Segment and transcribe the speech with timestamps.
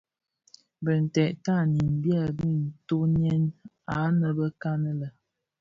[0.83, 2.51] Bintèd tanin byèbi
[2.87, 3.43] tyonèn
[4.01, 5.07] anëbekan lè.